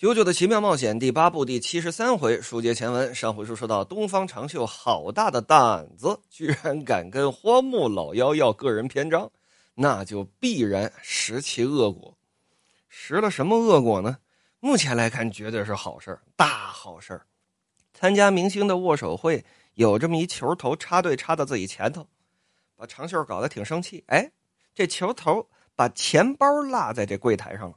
[0.00, 3.14] 九九的奇妙冒险第八部第七十三回，书接前文。
[3.14, 9.30] 上回书说到，东方长袖好大的胆子，居然敢跟荒木老妖要个人篇章，
[9.74, 12.16] 那就必然食其恶果。
[12.88, 14.16] 食了什么恶果呢？
[14.58, 17.20] 目前来看，绝对是好事大好事
[17.92, 19.44] 参加明星的握手会，
[19.74, 22.08] 有这么一球头插队插到自己前头，
[22.74, 24.02] 把长袖搞得挺生气。
[24.06, 24.32] 哎，
[24.74, 25.46] 这球头
[25.76, 27.76] 把钱包落在这柜台上了。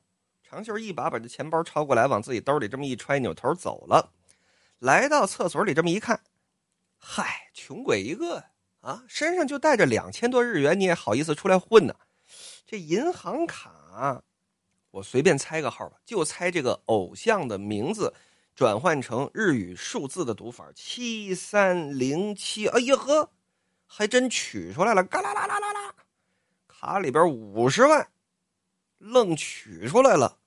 [0.53, 4.11] 长袖一把把这钱包抄过来，往自己兜里这么一揣，扭头走了。
[4.77, 6.21] 来到厕所里这么一看，
[6.99, 8.43] 嗨，穷鬼一个
[8.81, 9.03] 啊！
[9.07, 11.95] 身上就带着两千多日元，你也好意思出来混呢？
[12.67, 14.21] 这银行卡，
[14.91, 18.13] 我随便猜个号吧，就猜这个偶像的名字
[18.53, 22.67] 转换成日语数字的读法七三零七。
[22.67, 23.31] 哎呀呵，
[23.87, 25.03] 还真取出来了！
[25.03, 25.95] 嘎啦啦啦啦啦，
[26.67, 28.07] 卡里边五十万，
[28.99, 30.37] 愣取出来了。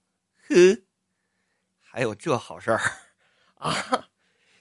[0.49, 0.83] 呵，
[1.81, 2.81] 还有这好事儿
[3.57, 4.09] 啊！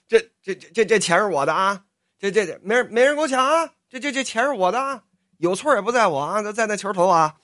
[0.08, 1.86] 这这这这这钱是我的啊！
[2.18, 3.74] 这这这没人没人给我抢啊！
[3.88, 5.04] 这这这钱是我的，啊，
[5.38, 7.40] 有错也不在我啊，在那球头啊！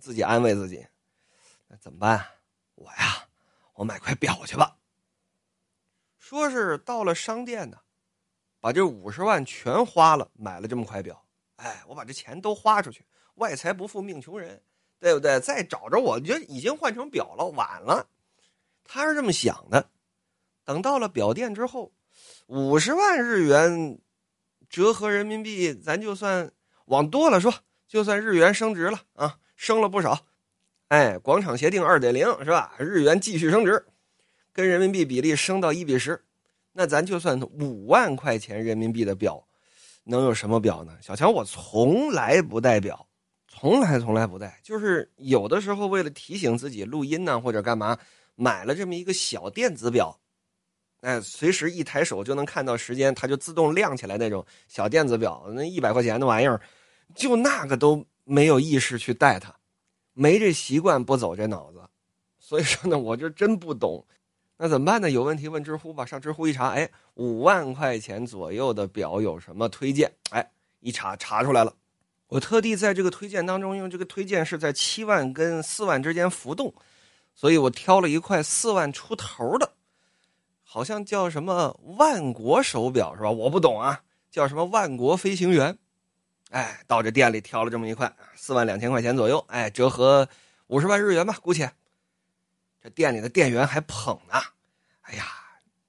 [0.00, 0.86] 自己安慰自己，
[1.68, 2.26] 那怎么办？
[2.74, 3.28] 我呀，
[3.74, 4.78] 我买块表去吧。
[6.18, 7.78] 说是到了商店呢，
[8.58, 11.26] 把这五十万全花了，买了这么块表。
[11.56, 14.62] 哎，我把这钱都花出去，外财不富命穷人。
[15.02, 15.40] 对不对？
[15.40, 18.06] 再找着我就已经换成表了，晚了。
[18.84, 19.90] 他是这么想的。
[20.64, 21.90] 等到了表店之后，
[22.46, 23.98] 五十万日元
[24.70, 26.52] 折合人民币，咱就算
[26.84, 27.52] 往多了说，
[27.88, 30.20] 就算日元升值了啊，升了不少。
[30.86, 32.76] 哎，广场协定二点零是吧？
[32.78, 33.84] 日元继续升值，
[34.52, 36.22] 跟人民币比例升到一比十，
[36.74, 39.44] 那咱就算五万块钱人民币的表，
[40.04, 40.96] 能有什么表呢？
[41.02, 43.08] 小强，我从来不戴表。
[43.62, 47.96] 从来从来不带，就是有的时候为了提醒自己录音呢，或者干嘛，
[48.34, 50.18] 买了这么一个小电子表，
[51.02, 56.60] 哎，随时一抬手就能看到时间，它就自动亮起来那种小电子表，那一百块钱的玩意儿，
[57.14, 59.54] 就那个都没有意识去带它，
[60.12, 61.80] 没这习惯，不走这脑子，
[62.40, 64.04] 所以说呢，我就真不懂，
[64.56, 65.08] 那怎么办呢？
[65.08, 70.12] 有问题问知乎吧，上知乎一查，哎，五万块钱左右的表有什么推荐？
[70.30, 70.50] 哎，
[70.80, 71.72] 一查查出来了。
[72.32, 76.72] 我特地在这个推荐当中，用这个推荐是在七万跟四万之间浮动，
[77.34, 79.74] 所以我挑了一块四万出头的，
[80.62, 83.30] 好像叫什么万国手表是吧？
[83.30, 84.00] 我不懂啊，
[84.30, 85.76] 叫什么万国飞行员？
[86.48, 90.26] 哎，到这店里挑了这么一块，四万两千块钱左右，哎，折合
[90.68, 91.70] 五十万日元吧，姑且。
[92.82, 94.40] 这店里的店员还捧呢，
[95.02, 95.26] 哎呀，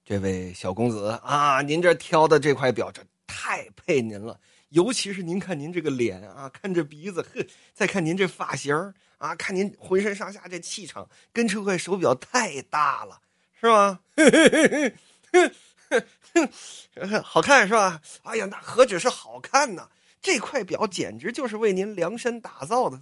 [0.04, 4.38] 这位小公子啊，您这挑的这块表，这太配您了。
[4.74, 8.74] 尤其是您看您这个脸啊，看这鼻子，呵，再看您这发型
[9.18, 13.20] 啊，看您浑身上下这气场，跟这块手表太搭了，
[13.60, 14.00] 是吧？
[17.22, 18.02] 好看是吧？
[18.24, 19.88] 哎呀，那何止是好看呢？
[20.20, 23.00] 这块表简直就是为您量身打造的。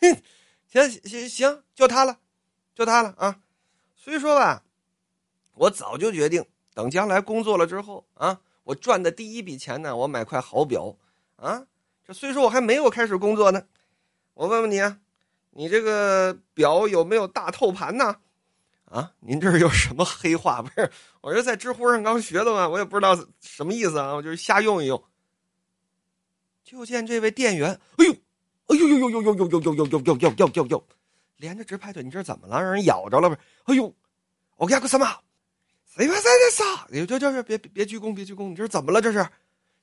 [0.70, 2.20] 行行行，就它了，
[2.72, 3.40] 就它了啊！
[3.96, 4.62] 所以说吧，
[5.54, 8.40] 我早就决定，等将来工作了之后啊。
[8.64, 10.96] 我赚的第一笔钱呢，我买块好表，
[11.36, 11.66] 啊，
[12.04, 13.66] 这虽说我还没有开始工作呢，
[14.34, 14.98] 我问问你啊，
[15.50, 18.16] 你这个表有没有大透盘呢？
[18.86, 20.62] 啊，您这是有什么黑话？
[20.62, 25.02] 不是，我这在知乎上刚学的嘛，我也不知道什么意思啊，我就是瞎用一用。
[26.62, 28.12] 就见这位店员，哎呦，
[28.68, 30.86] 哎呦呦呦呦呦呦呦呦呦呦呦呦呦呦，
[31.36, 32.62] 连着直拍腿，你这怎么了？
[32.62, 33.40] 让人咬着了不是？
[33.64, 33.94] 哎呦，
[34.56, 35.06] 我干个什么？
[35.94, 36.86] 谁怕谁的啥？
[36.90, 38.48] 你这就是别别鞠躬，别鞠躬！
[38.48, 39.00] 你这是怎么了？
[39.00, 39.24] 这是，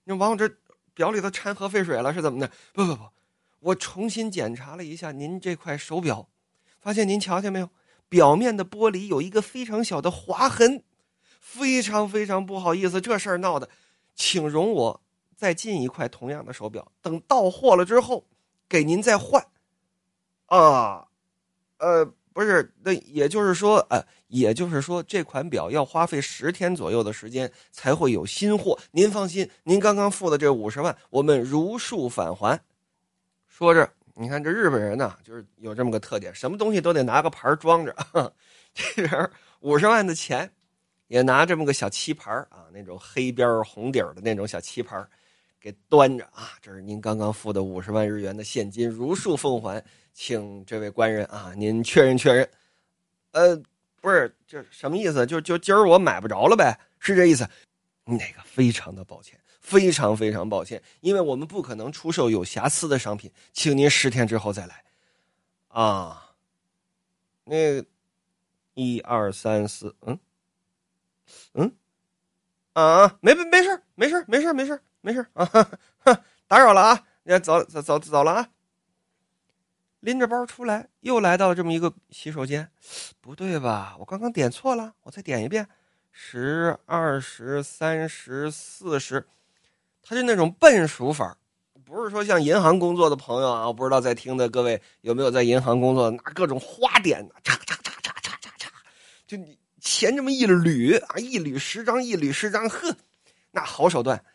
[0.04, 0.58] 你往我这
[0.94, 2.14] 表里头掺核废水了？
[2.14, 2.52] 是怎么的？
[2.74, 3.04] 不不不，
[3.62, 6.28] 我重新检查了一下您这块手表，
[6.82, 7.70] 发现您瞧见没有？
[8.10, 10.84] 表面的玻璃有一个非常小的划痕，
[11.40, 13.70] 非常非常不好意思，这事儿闹的，
[14.14, 15.02] 请容我
[15.38, 18.28] 再进一块同样的手表，等到货了之后
[18.68, 19.48] 给您再换。
[20.48, 21.08] 啊，
[21.78, 22.14] 呃。
[22.34, 28.80] 不是，那也就是说，呃，也就是说，这款表要花费十天左右的时间才会有新货。
[28.92, 32.60] 您放心，您刚刚付的这五十万，我们如数返还。
[33.48, 37.94] 说着，你看这日本人呢，就是有这么个特点，什么东西都得拿个牌装着。
[38.74, 39.30] 这边
[39.60, 40.50] 五十万的钱，
[41.08, 45.06] 也拿这么个小漆牌啊，那种黑边红底的那种小漆牌
[45.62, 46.50] 给端着啊。
[46.62, 49.82] 这是您刚刚付的五十万日元的现金，如数奉还。
[50.14, 52.48] 请这位官人啊，您确认确认。
[53.32, 53.56] 呃，
[54.02, 55.26] 不是，这什么意思？
[55.26, 56.78] 就就今儿我买不着了呗？
[57.00, 57.48] 是这意思？
[58.04, 64.84] 那个非常的抱歉，非常非常抱歉，因为我们不可能出售有瑕疵的商品，请您十天之后再来。
[65.70, 66.34] 啊，
[67.46, 67.82] 那
[68.74, 70.20] 一二三四，嗯，
[71.54, 71.74] 嗯，
[72.74, 75.46] 啊，没没没事没事没事没事没事啊，
[76.48, 78.50] 打扰了啊，你走走走走了啊。
[80.00, 82.72] 拎着包出来，又来到了这么一个洗手间，
[83.20, 83.96] 不对吧？
[84.00, 85.68] 我刚刚点错了，我再点一遍，
[86.12, 89.28] 十、二十、三十、四十，
[90.02, 91.38] 他就那种笨数法，
[91.86, 98.68] 不是说像银行工作的朋友啊，我不知道在听的各位有没有在银行工作，拿各种花点，嚓嚓嚓嚓嚓嚓嚓，
[99.28, 102.96] 就你钱这么一捋啊，一捋十张，一捋十张，呵，
[103.52, 104.26] 那好手段，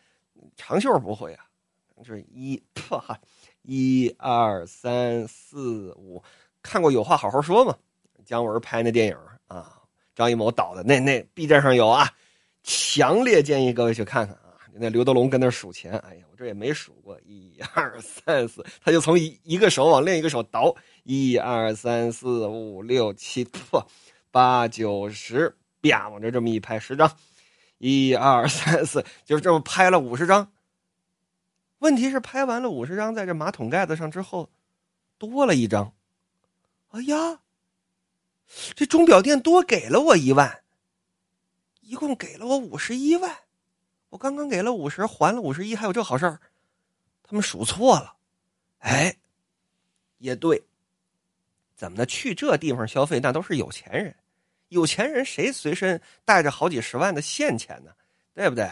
[0.55, 1.45] 长袖不会啊，
[1.97, 3.19] 就是一， 哈。
[3.63, 6.23] 一二三四五，
[6.61, 7.75] 看过《有话好好说》吗？
[8.23, 9.17] 姜文拍那电影
[9.47, 9.81] 啊，
[10.15, 12.09] 张艺谋导的那那 B 站上有啊，
[12.63, 14.55] 强烈建议各位去看看啊。
[14.79, 20.73] 那刘德龙跟那数钱，哎呀，我这也没数过，一二三四，他就从一一个手往另一个手倒，
[21.03, 23.45] 一二三四五六七，
[24.31, 27.11] 八九十，啪往这这么一拍，十张，
[27.77, 30.51] 一二三四， 就这么拍了五十张。
[31.79, 34.49] 问题是拍完了五十张，在这马桶盖子上之后，
[35.17, 35.93] 多了一张。
[36.89, 37.41] 哎呀，
[38.75, 40.63] 这钟表店多给了我一万，
[41.81, 43.37] 一共给了我五十一万。
[44.09, 46.39] 我刚刚给了五十，还了五十一，还有这好事儿？
[47.23, 48.15] 他们数错了。
[48.79, 49.17] 哎，
[50.17, 50.63] 也对，
[51.75, 52.05] 怎么的？
[52.05, 54.15] 去这地方消费那都是有钱人，
[54.69, 57.91] 有钱人谁随身带着好几十万的现钱呢？
[58.33, 58.69] 对不对？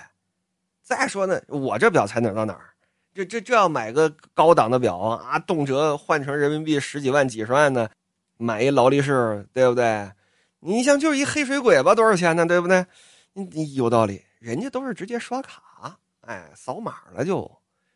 [0.82, 2.70] 再说呢，我这表才哪到哪儿？
[3.14, 7.90] 这这这要买个高档的表啊，动辄换成人民币十几万、几十万呢，
[8.38, 10.12] 买一劳力士，对不对？
[10.60, 12.46] 你像就是一黑水鬼吧，多少钱呢？
[12.46, 12.86] 对不对？
[13.34, 17.50] 你你有道理，人家都是直接刷卡，哎，扫码了就，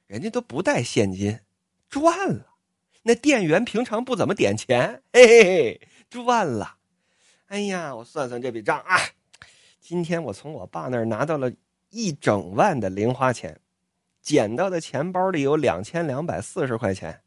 [0.07, 1.39] 人家都不带现金，
[1.89, 2.45] 赚了。
[3.03, 6.77] 那店员平常不怎么点钱，嘿嘿嘿，赚了。
[7.49, 8.95] 哎呀，我算算这笔账啊，
[9.81, 11.51] 今天我从我爸那儿拿到了
[11.89, 13.59] 一整万的零花钱。
[14.21, 17.23] 捡到的钱包里有两千两百四十块钱，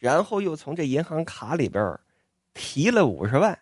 [0.00, 2.00] 然后又从这银行卡里边
[2.52, 3.60] 提了五十万，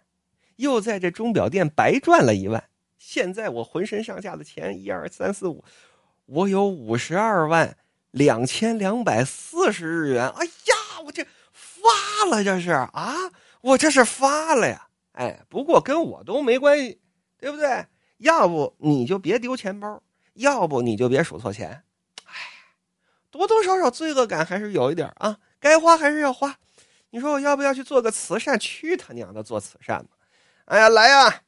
[0.56, 2.70] 又在这钟表店白赚了一万。
[2.96, 5.62] 现在我浑身上下的钱一二三四五，
[6.24, 7.76] 我有五十二万
[8.12, 10.26] 两千两百四十日元。
[10.26, 13.14] 哎呀，我这发了，这是啊，
[13.60, 14.87] 我这是发了呀！
[15.18, 17.00] 哎，不过跟我都没关系，
[17.38, 17.86] 对不对？
[18.18, 20.00] 要不你就别丢钱包，
[20.34, 21.82] 要不你就别数错钱。
[22.24, 22.32] 哎
[23.30, 26.56] 多多少少罪恶感还是有一点啊，该花还是要花。
[27.10, 28.56] 你说我要不要去做个慈善？
[28.58, 30.10] 去他娘的做慈善吧！
[30.66, 31.42] 哎呀，来呀！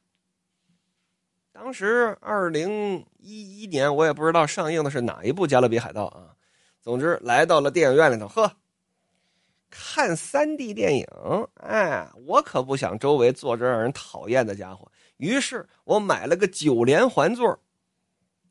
[1.53, 6.35] 当时二零一一年，我也不知道上映的是哪一部《加勒比海盗》啊。
[6.81, 8.51] 总之来到了电影院里头，呵，
[9.71, 11.07] 看三 D 电影。
[11.55, 17.59] 哎，我可不想周围坐着让人讨厌的家伙，于是我买了个九连环座。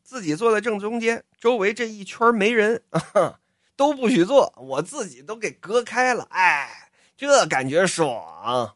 [0.03, 3.39] 自己坐在正中间，周围这一圈没人啊，
[3.77, 6.27] 都不许坐，我自己都给隔开了。
[6.31, 8.75] 哎，这感觉爽！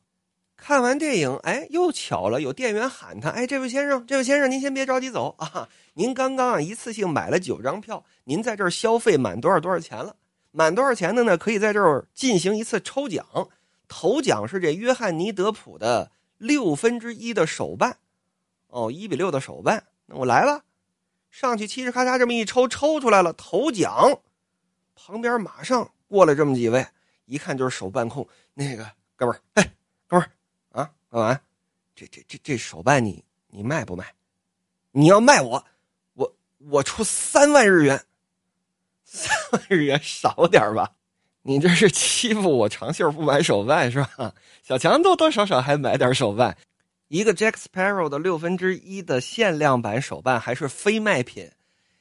[0.57, 5.69] 看完电影，哎，又巧了，有店员喊他：“哎，这位先生，这位先生，您先别着急走啊！
[5.95, 10.15] 您刚刚啊一次性买了九张票，您在这儿消费满多少多少钱了？
[10.57, 11.37] 满多少钱的呢？
[11.37, 13.27] 可以在这儿进行一次抽奖，
[13.89, 17.99] 头奖是这约翰尼德普的六分之一的手办，
[18.69, 19.85] 哦，一比六的手办。
[20.07, 20.63] 那我来了。”
[21.29, 24.21] 上去嘁哧咔嚓这么一抽，抽出来了头奖，
[24.95, 26.87] 旁边马上过来这么几位，
[27.25, 28.25] 一看就是手办控。
[28.55, 29.73] 那个哥们儿，哎，
[30.07, 30.31] 哥们儿
[30.81, 31.41] 啊，干嘛？
[31.97, 34.15] 这这这这手办你你卖不卖？
[34.93, 35.65] 你要卖我，
[36.13, 38.05] 我我出三万日元，
[39.69, 40.91] 日元少点吧？
[41.43, 44.35] 你这是欺负我长袖不买手办是吧？
[44.63, 46.57] 小强多多少少还买点手办。
[47.09, 51.51] 一个 Jack Sparrow 的六分之一的限量版手办还是非卖品，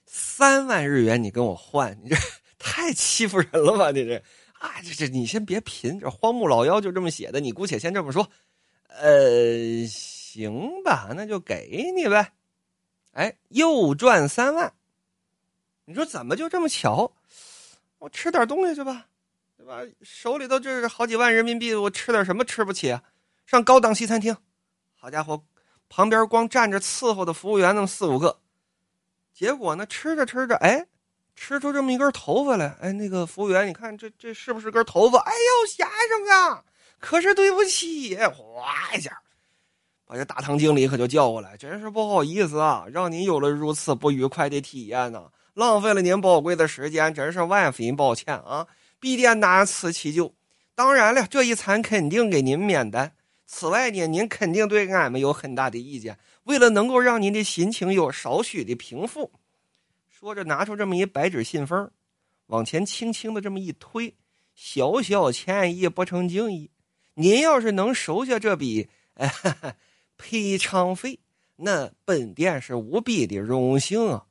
[0.05, 2.15] 三万日元你跟我换，你这
[2.57, 3.91] 太欺负人了吧？
[3.91, 4.15] 你这
[4.59, 8.27] 啊，这这你先别贫，这荒木老妖就这么写的，你姑且先这么说。
[8.87, 12.31] 呃，行吧，那就给你呗。
[13.11, 14.73] 哎，又赚三万，
[15.85, 17.11] 你说怎么就这么巧？
[17.99, 19.05] 我吃点东西去吧，
[19.57, 19.81] 对吧？
[20.01, 23.03] 手里头这是好几万人民币，我吃点什么吃不起啊？
[23.45, 24.35] 上高档西餐厅。
[24.95, 25.43] 好家伙，
[25.89, 28.39] 旁边光站着伺候的服务员那么四五个，
[29.33, 30.85] 结果呢，吃着吃着，哎，
[31.35, 32.75] 吃出这么一根头发来。
[32.81, 35.19] 哎，那个服务员，你看这这是不是根头发？
[35.19, 36.63] 哎呦，先生啊，
[36.99, 39.21] 可是对不起，哗一下，
[40.05, 48.67] 把这大堂经理可就叫过来，真是不好意思啊，让您有了如此不愉快的体验呢，浪费了您宝贵的时间，真是万分抱歉啊，
[48.99, 50.33] 必定难辞其咎。
[50.75, 53.13] 当然了，这一餐肯定给您免单。
[53.45, 56.17] 此外呢，您肯定对俺们有很大的意见。
[56.45, 59.31] 为了能够让您的心情有少许的平复，
[60.09, 61.91] 说着拿出这么一白纸信封，
[62.47, 64.15] 往前轻轻的这么一推，
[64.55, 66.71] 小小歉意不成敬意。
[67.13, 69.75] 您要是能收下这笔哎、哈 哈
[70.17, 71.19] 赔偿费，
[71.57, 74.25] 那本店是无比的荣幸啊！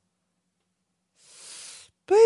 [2.05, 2.19] 对，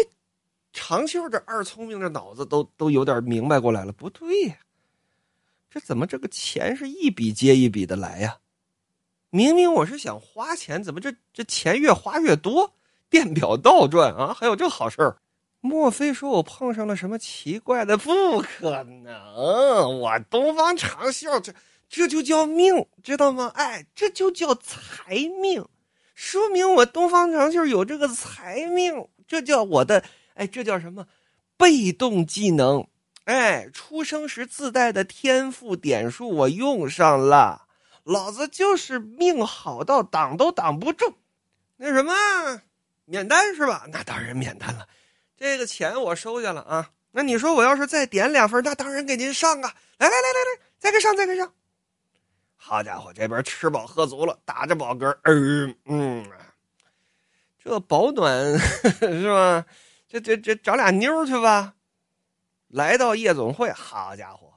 [0.73, 4.57] 长袖这二聪明的脑子都都有点明白过来了，不对呀。
[5.71, 8.39] 这怎么这个钱是一笔接一笔的来呀？
[9.31, 12.73] 明明我是想花钱，怎么这这钱越花越多？
[13.11, 14.35] 电表倒转啊！
[14.35, 15.19] 还有这好事儿？
[15.61, 17.97] 莫非说我碰上了什么奇怪的？
[17.97, 20.01] 不可能！
[20.01, 21.53] 我东方长袖这
[21.89, 23.53] 这就叫命，知道吗？
[23.55, 25.65] 哎，这就叫财命，
[26.15, 30.05] 说明我东方长袖有这个财命，这叫我的
[30.35, 31.07] 哎，这叫什么？
[31.57, 32.87] 被动技能。
[33.25, 37.67] 哎，出生时自带的天赋点数我用上了，
[38.05, 41.15] 老子就是命好到挡都挡不住。
[41.77, 42.13] 那什么，
[43.05, 43.87] 免单是吧？
[43.93, 44.87] 那当然免单了，
[45.37, 46.91] 这个钱我收下了啊。
[47.11, 49.75] 那你说我要是再点两份，那当然给您上啊。
[49.99, 51.53] 来来来来来，再给上，再给上。
[52.55, 56.27] 好家伙，这边吃饱喝足了，打着饱嗝，嗯嗯，
[57.67, 58.57] 这保暖
[59.01, 59.67] 是吧？
[60.07, 61.75] 这这这找俩妞去吧。
[62.69, 64.55] 来到夜总会，好家伙！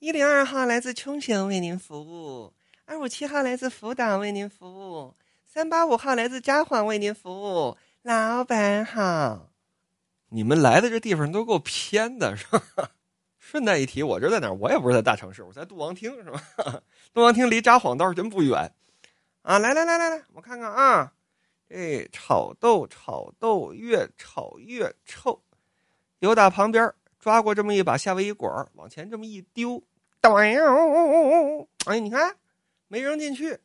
[0.00, 2.52] 一零二号来自冲绳，为您服务；
[2.84, 7.76] 二五七号来自福岛，为您服务；三八五号来自札幌，为您服务。
[8.02, 9.52] 老板好！
[10.30, 12.90] 你们来的这地方都够偏的，是吧？
[13.38, 14.54] 顺带一提，我这在哪儿？
[14.54, 16.42] 我也不是在大城市，我在杜王厅，是吧？
[17.14, 18.74] 杜王厅离札幌倒是真不远
[19.42, 19.60] 啊！
[19.60, 21.12] 来来来来来，我看看啊，
[21.72, 25.40] 哎炒豆炒豆越炒越臭，
[26.18, 26.92] 有打旁边。
[27.18, 29.80] 抓过这么一把夏威夷果往前这么一丢，
[30.22, 32.34] 哎，你看
[32.88, 33.60] 没扔进去，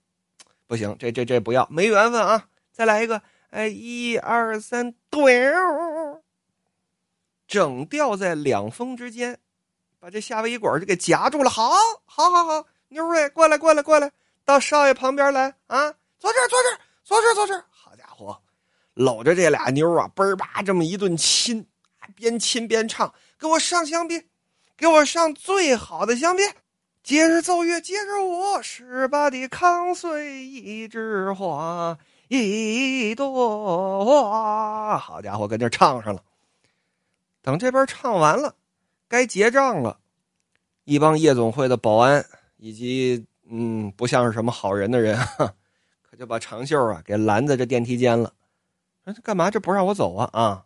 [0.68, 2.50] 不行，这这这不要，没缘分啊！
[2.72, 5.52] 再来一个，哎，一二三，对，
[7.48, 9.40] 整掉在两峰之间，
[10.00, 11.50] 把这夏威夷果就给夹住了。
[11.50, 11.72] 好，
[12.06, 14.12] 好，好，好，妞儿过来，过来，过来，
[14.46, 15.92] 到少爷旁边来啊！
[16.20, 17.66] 坐这儿，坐这儿，坐这儿，坐这儿。
[18.98, 21.64] 搂着这俩妞啊，嘣儿吧这么一顿亲，
[22.16, 23.14] 边亲边唱。
[23.38, 24.24] 给我上香槟，
[24.76, 26.50] 给我上最好的香槟。
[27.04, 31.96] 接着奏乐，接着舞，十八的康岁一枝花，
[32.28, 34.98] 一朵花。
[34.98, 36.24] 好家伙，跟这唱上了。
[37.44, 38.56] 等这边唱完了，
[39.08, 40.00] 该结账了。
[40.86, 42.26] 一帮夜总会的保安
[42.58, 45.16] 以及嗯，不像是什么好人的人，
[46.02, 48.34] 可就把长袖啊给拦在这电梯间了。
[49.14, 49.50] 说干嘛？
[49.50, 50.30] 这不让我走啊？
[50.34, 50.66] 啊！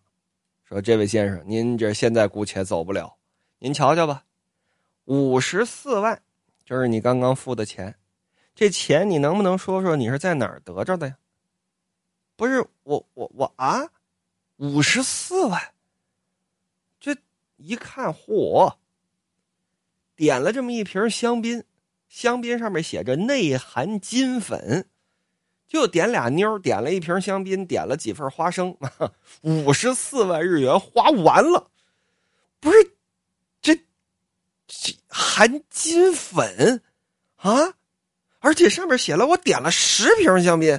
[0.63, 3.17] 说：“这位先生，您这现在姑且走不了，
[3.59, 4.23] 您瞧瞧吧，
[5.03, 6.21] 五十四万，
[6.63, 7.93] 这是你刚刚付的钱，
[8.55, 11.17] 这钱你能不能说说你是在哪儿得着的呀？
[12.37, 13.81] 不是我我我啊，
[14.55, 15.61] 五十四万，
[17.01, 17.17] 这
[17.57, 18.75] 一看嚯，
[20.15, 21.65] 点了这么一瓶香槟，
[22.07, 24.87] 香槟上面写着内含金粉。”
[25.71, 28.75] 就点俩妞，点了一瓶香槟，点了几份花生，
[29.39, 31.71] 五十四万日元花完了，
[32.59, 32.91] 不是
[33.61, 33.73] 这
[34.67, 36.81] 这含金粉
[37.37, 37.73] 啊，
[38.39, 40.77] 而且上面写了我点了十瓶香槟，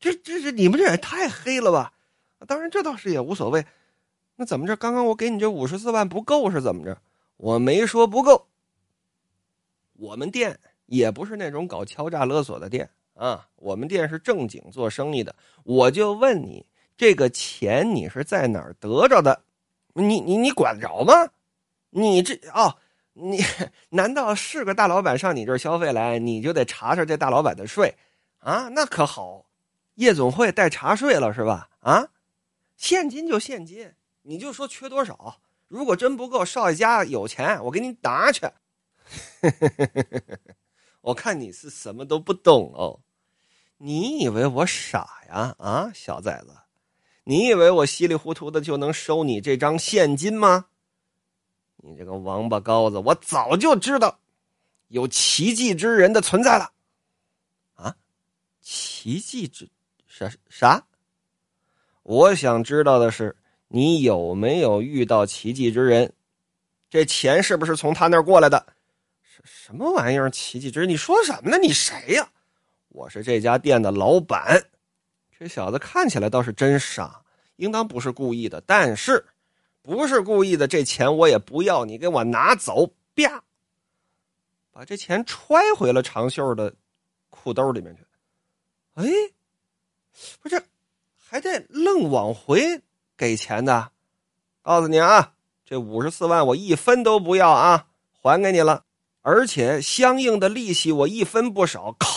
[0.00, 1.92] 这这这你们这也太黑了吧？
[2.46, 3.66] 当然这倒是也无所谓，
[4.36, 4.74] 那怎么着？
[4.76, 6.98] 刚刚我给你这五十四万不够是怎么着？
[7.36, 8.46] 我没说不够，
[9.92, 12.88] 我们店也不是那种搞敲诈勒索的店。
[13.16, 16.64] 啊，我们店是正经做生意的，我就问你，
[16.96, 19.42] 这个钱你是在哪儿得着的？
[19.94, 21.12] 你你你管得着吗？
[21.90, 22.76] 你这哦，
[23.14, 23.40] 你
[23.88, 27.96] 难道是个大老板上你这儿消费来，你就得查查这大老板的税
[28.40, 28.68] 啊？
[28.68, 29.46] 那可好，
[29.94, 31.70] 夜总会带查税了是吧？
[31.80, 32.08] 啊，
[32.76, 33.90] 现金就现金，
[34.22, 35.40] 你就说缺多少？
[35.68, 38.46] 如果真不够，少爷家有钱，我给你拿去。
[41.00, 43.00] 我看你是什么都不懂哦。
[43.78, 45.54] 你以为我傻呀？
[45.58, 46.56] 啊，小崽子，
[47.24, 50.66] 你以为我稀里糊涂的就能收你这张现金吗？
[51.76, 54.18] 你这个王八羔子，我早就知道
[54.88, 56.72] 有奇迹之人的存在了。
[57.74, 57.94] 啊，
[58.60, 59.68] 奇迹之
[60.06, 60.82] 啥啥？
[62.02, 63.36] 我想知道的是，
[63.68, 66.12] 你有没有遇到奇迹之人？
[66.88, 68.66] 这钱是不是从他那儿过来的？
[69.22, 70.30] 什什么玩意儿？
[70.30, 70.88] 奇迹之人？
[70.88, 71.58] 你说什么呢？
[71.58, 72.30] 你谁呀？
[72.96, 74.70] 我是这家店的老板，
[75.38, 77.20] 这小子看起来倒是真傻，
[77.56, 78.58] 应当不是故意的。
[78.62, 79.22] 但是，
[79.82, 82.90] 不是故意的，这钱我也不要，你给我拿走！
[83.14, 83.44] 啪，
[84.72, 86.74] 把这钱揣回了长袖的
[87.28, 88.02] 裤兜里面去。
[88.94, 89.04] 哎，
[90.40, 90.64] 不是，
[91.22, 92.80] 还得愣往回
[93.14, 93.92] 给钱的。
[94.62, 95.34] 告诉你啊，
[95.66, 97.88] 这五十四万我一分都不要啊，
[98.22, 98.84] 还给你了，
[99.20, 101.94] 而且相应的利息我一分不少。
[101.98, 102.08] 靠，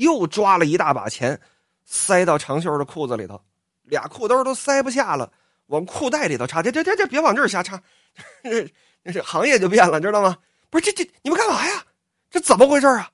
[0.00, 1.38] 又抓了一大把钱，
[1.84, 3.40] 塞到长袖的裤子里头，
[3.82, 5.30] 俩裤兜都塞不下了，
[5.66, 6.62] 往裤袋里头插。
[6.62, 7.80] 这这这这，别往这儿瞎插，
[8.42, 10.36] 这这行业就变了，知道吗？
[10.70, 11.84] 不是这这，你们干嘛呀？
[12.30, 13.10] 这怎么回事啊？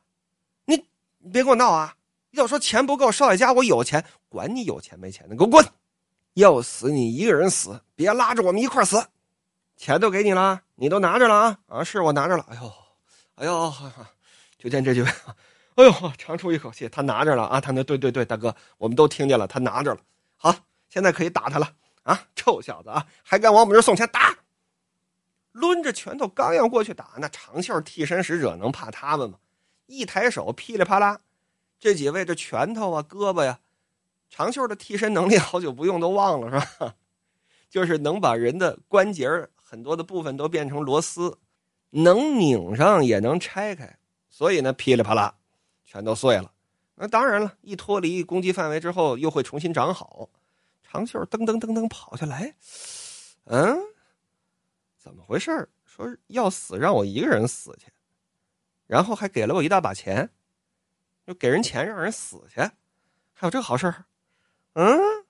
[0.65, 0.77] 你
[1.19, 1.95] 你别给我闹啊！
[2.33, 5.65] 要说钱不够，少爷家我有钱，管你有钱没钱的，给我滚！
[6.35, 9.03] 要死你一个人死，别拉着我们一块死。
[9.77, 11.83] 钱都给你了，你都拿着了啊啊！
[11.83, 12.47] 是我拿着了。
[12.51, 12.73] 哎呦，
[13.37, 13.73] 哎呦，
[14.59, 15.03] 就见这句，
[15.77, 17.61] 哎呦，长出一口气，他拿着了啊！
[17.61, 20.01] 他那对对对，大哥，我们都听见了，他拿着了。
[20.37, 20.55] 好，
[20.89, 21.71] 现在可以打他了
[22.03, 22.29] 啊！
[22.35, 24.09] 臭小子啊，还敢往我们这送钱？
[24.11, 24.39] 打！
[25.53, 29.39] 抡着拳头刚要过去打，那长袖替身使者能怕他们吗？
[29.87, 31.21] 一抬手，噼里啪啦，
[31.79, 33.61] 这几位这拳头啊、胳膊呀。
[34.29, 36.95] 长袖的替身能力好久不用都忘了是吧？
[37.69, 41.39] 就是能把人的关节很多的部分都变成螺丝，
[41.91, 43.99] 能拧上也能拆开，
[44.31, 45.35] 所以呢噼里啪啦
[45.87, 46.53] 全都碎了。
[46.97, 50.29] 那当然了，一脱离攻击范围之后又会重新长好。
[50.83, 52.55] 长袖噔噔噔噔跑下来，
[53.45, 53.79] 嗯，
[54.99, 55.69] 怎么回事？
[55.85, 57.93] 说要死让我一个人死去，
[58.87, 60.31] 然后还给了我一大把钱，
[61.27, 62.61] 就给人钱让人死去，
[63.33, 63.95] 还有这好事？
[64.75, 65.26] 嗯。